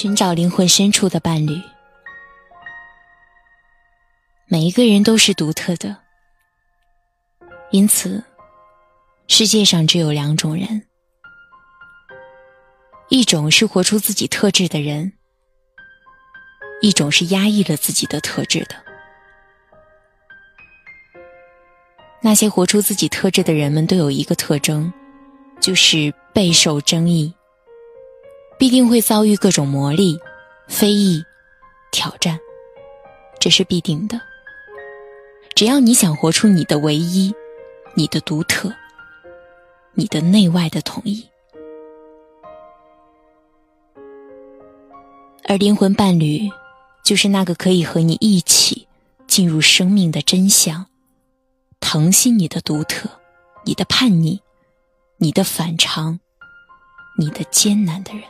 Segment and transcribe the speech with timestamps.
[0.00, 1.60] 寻找灵魂深处的伴侣。
[4.46, 5.96] 每一个人都是独特的，
[7.72, 8.22] 因此，
[9.26, 10.86] 世界上只有两种人：
[13.08, 15.14] 一种是活出自己特质的人，
[16.80, 18.76] 一种是压抑了自己的特质的。
[22.20, 24.92] 那些活出自己特质的人们都有一个特征，
[25.60, 27.34] 就是备受争议。
[28.58, 30.18] 必定会遭遇各种磨砺、
[30.66, 31.24] 非议、
[31.92, 32.38] 挑战，
[33.38, 34.20] 这是必定的。
[35.54, 37.32] 只要你想活出你的唯一、
[37.94, 38.74] 你的独特、
[39.94, 41.24] 你的内外的统一，
[45.44, 46.50] 而灵魂伴侣
[47.04, 48.88] 就是那个可以和你一起
[49.28, 50.86] 进入生命的真相，
[51.78, 53.08] 疼惜你的独特、
[53.64, 54.40] 你的叛逆、
[55.16, 56.18] 你的反常、
[57.16, 58.24] 你的艰难的人。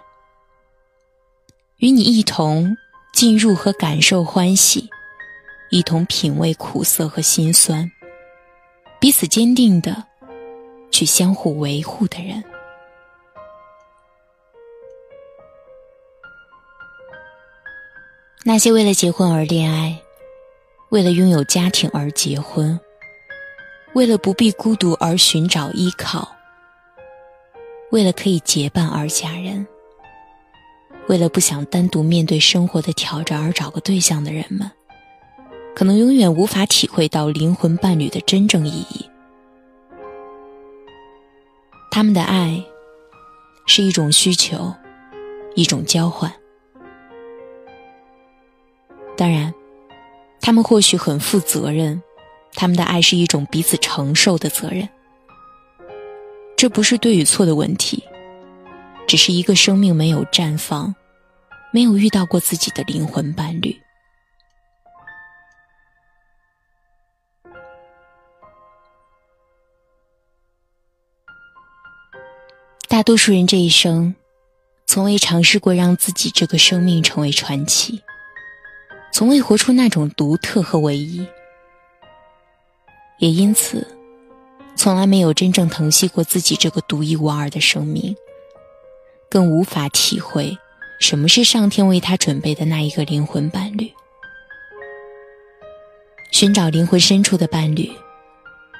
[1.78, 2.76] 与你一同
[3.12, 4.90] 进入和感受欢喜，
[5.70, 7.88] 一同品味苦涩和心酸，
[9.00, 10.04] 彼此坚定的
[10.90, 12.42] 去相互维护的人。
[18.42, 19.96] 那些为了结婚而恋爱，
[20.88, 22.80] 为了拥有家庭而结婚，
[23.94, 26.28] 为了不必孤独而寻找依靠，
[27.92, 29.64] 为了可以结伴而嫁人。
[31.08, 34.70] 为了不想单独面对生活的挑战而找个对象的人们，
[35.74, 39.08] 可能永远无法体会到灵魂伴侣的真正意义。
[41.90, 42.62] 他们的爱
[43.66, 44.74] 是一种需求，
[45.54, 46.30] 一种交换。
[49.16, 49.52] 当然，
[50.42, 52.02] 他们或许很负责任，
[52.52, 54.86] 他们的爱是一种彼此承受的责任。
[56.54, 58.04] 这不是对与错的问题。
[59.08, 60.94] 只是一个生命没有绽放，
[61.72, 63.74] 没有遇到过自己的灵魂伴侣。
[72.86, 74.14] 大多数人这一生，
[74.84, 78.02] 从未尝试过让自己这个生命成为传奇，
[79.10, 81.26] 从未活出那种独特和唯一，
[83.18, 83.86] 也因此，
[84.76, 88.14] 从来没有真正疼惜过自己这个独一无二的生命。
[89.30, 90.56] 更无法体会
[91.00, 93.92] 什么是上天为他准备的那一个灵魂伴侣。
[96.30, 97.90] 寻找灵魂深处的伴侣，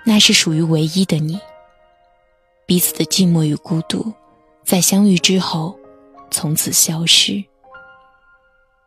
[0.05, 1.39] 那是属于唯一的你。
[2.67, 4.13] 彼此的寂寞与孤独，
[4.65, 5.79] 在相遇之后，
[6.31, 7.43] 从此消失。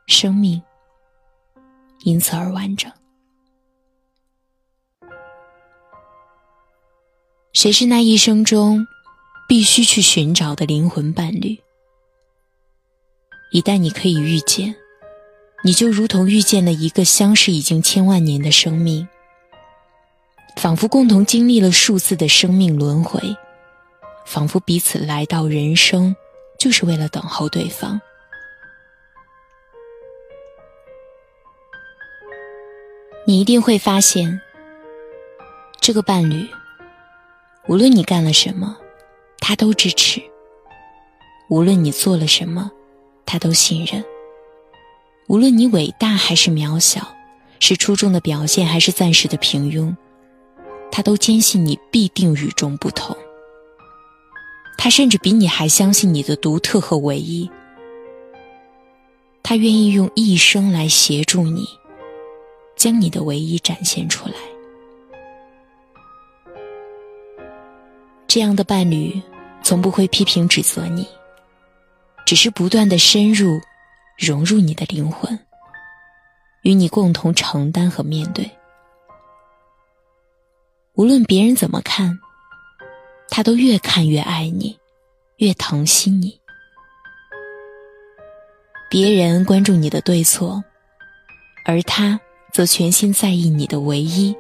[0.08, 0.62] 生命
[2.04, 2.92] 因此而完整。
[7.54, 8.86] 谁是那一生中？
[9.52, 11.60] 必须去寻找的灵魂伴侣。
[13.52, 14.74] 一旦你可以遇见，
[15.62, 19.10] 你就如同遇见了一个相识已经千万年的生命，
[20.56, 23.20] 仿佛共同经历了数次的生命轮回，
[24.26, 26.16] 仿佛彼此来到人生
[26.58, 28.00] 就是为了等候对方。
[33.28, 34.40] 你一定会发现，
[35.82, 36.48] 这个伴侣，
[37.68, 38.78] 无论你干了什么。
[39.42, 40.22] 他都支持，
[41.50, 42.72] 无论你做了什么，
[43.26, 44.02] 他都信任。
[45.28, 47.16] 无论你伟大还是渺小，
[47.60, 49.94] 是出众的表现还是暂时的平庸，
[50.92, 53.18] 他都坚信你必定与众不同。
[54.78, 57.50] 他甚至比你还相信你的独特和唯一。
[59.44, 61.68] 他愿意用一生来协助你，
[62.76, 64.36] 将你的唯一展现出来。
[68.28, 69.22] 这样的伴侣。
[69.64, 71.08] 从不会批评指责你，
[72.26, 73.60] 只是不断的深入、
[74.18, 75.40] 融入你的灵魂，
[76.64, 78.50] 与你共同承担和面对。
[80.94, 82.20] 无论别人怎么看，
[83.30, 84.78] 他都越看越爱你，
[85.38, 86.40] 越疼惜你。
[88.90, 90.62] 别人关注你的对错，
[91.66, 92.20] 而他
[92.52, 94.36] 则全心在意你的唯一、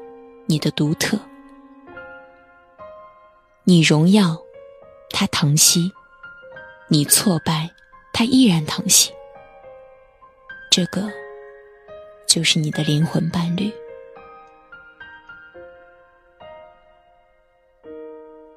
[0.45, 1.17] 你的独特。
[3.63, 4.38] 你荣耀。
[5.11, 5.91] 他疼惜
[6.87, 7.69] 你挫败，
[8.13, 9.11] 他依然疼惜。
[10.69, 11.11] 这个
[12.27, 13.71] 就是你的灵魂伴侣。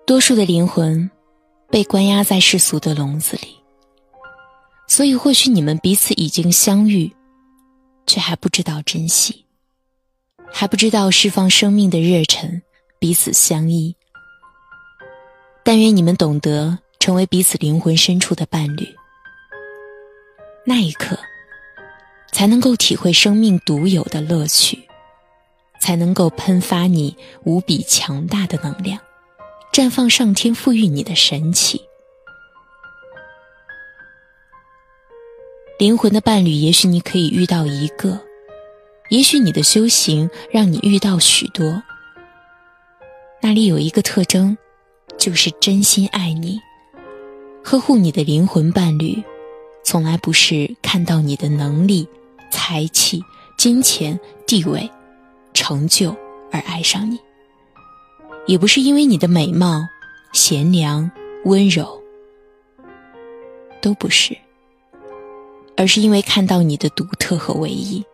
[0.06, 1.10] 多数的灵魂
[1.70, 3.58] 被关押在世俗的笼子里，
[4.86, 7.10] 所以或许你们彼此已经相遇，
[8.06, 9.46] 却还不知道珍惜，
[10.52, 12.62] 还不知道释放生命的热忱，
[12.98, 13.96] 彼此相依。
[15.64, 18.94] 但愿你们懂得成为彼此灵魂深处的伴侣，
[20.66, 21.18] 那一刻，
[22.30, 24.86] 才能够体会生命独有的乐趣，
[25.80, 29.00] 才能够喷发你无比强大的能量，
[29.72, 31.80] 绽放上天赋予你的神奇。
[35.78, 38.20] 灵魂的伴侣，也许你可以遇到一个，
[39.08, 41.82] 也许你的修行让你遇到许多。
[43.40, 44.56] 那里有一个特征，
[45.18, 46.60] 就是真心爱你、
[47.62, 49.22] 呵护你的灵魂伴侣，
[49.82, 52.06] 从来不是看到你的能力、
[52.50, 53.22] 才气、
[53.56, 54.90] 金钱、地位、
[55.52, 56.14] 成就
[56.50, 57.18] 而爱上你，
[58.46, 59.82] 也不是因为你的美貌、
[60.32, 61.10] 贤良、
[61.44, 62.02] 温柔，
[63.80, 64.36] 都不是。
[65.76, 68.04] 而是因为看到你的独特和唯一，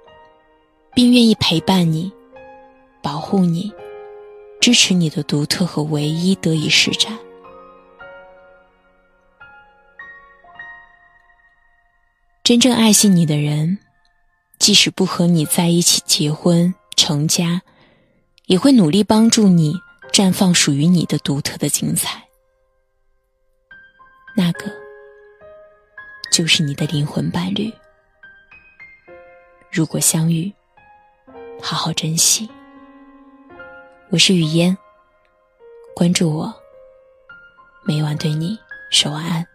[0.95, 2.11] 并愿意陪伴你、
[3.03, 3.71] 保护你、
[4.61, 7.19] 支持你的独特和唯一得以施展。
[12.45, 13.79] 真正爱惜你的人，
[14.59, 17.63] 即使不和你在一起结婚成家，
[18.47, 19.75] 也会努力帮助你
[20.13, 22.29] 绽放属于你的独特的精彩。
[24.37, 24.81] 那个。
[26.33, 27.73] 就是你的灵魂伴侣。
[29.69, 30.51] 如果相遇，
[31.61, 32.49] 好好珍惜。
[34.13, 34.77] 我是雨嫣，
[35.95, 36.53] 关注我，
[37.85, 38.59] 每晚对你
[38.91, 39.47] 说晚安。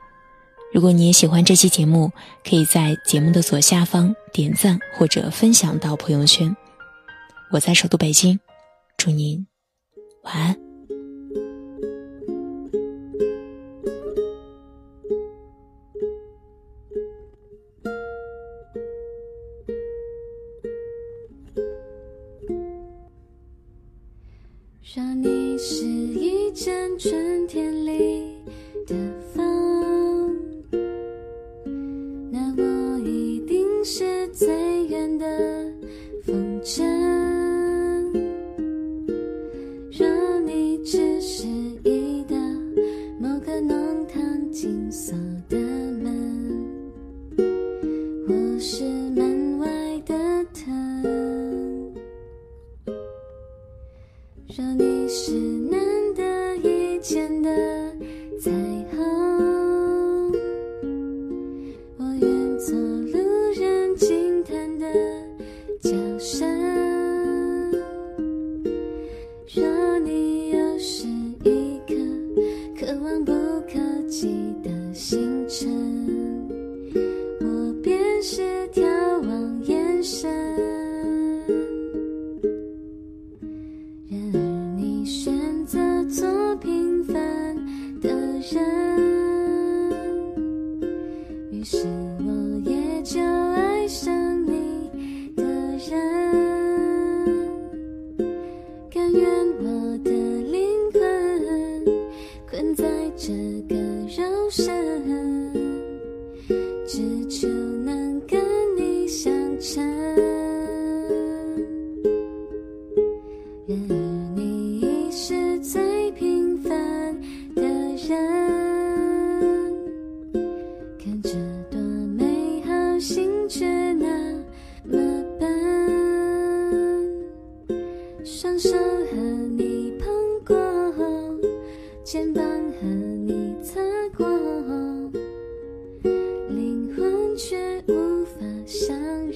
[0.74, 2.10] 如果你也喜欢这期节目，
[2.42, 6.56] 可以在节目的左下方点赞或者分享到朋友圈。
[7.52, 8.40] 我在首都北京，
[8.96, 9.46] 祝您
[10.24, 10.65] 晚安。
[27.08, 27.75] 春天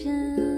[0.09, 0.48] 相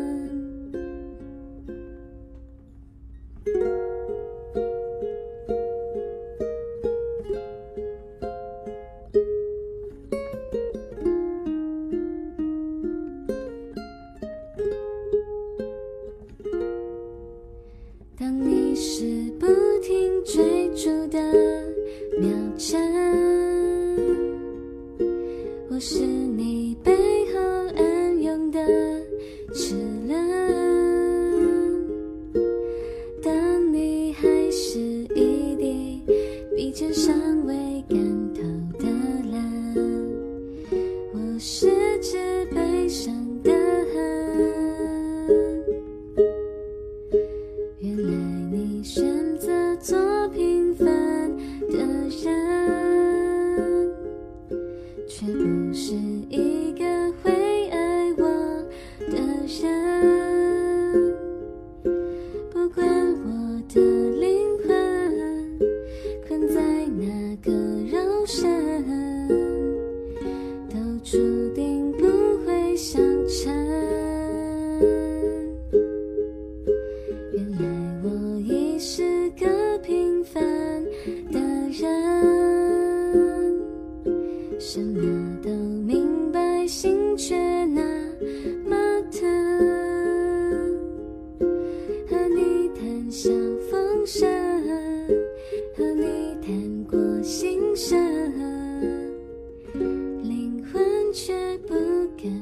[41.42, 41.81] 是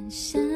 [0.09, 0.49] 想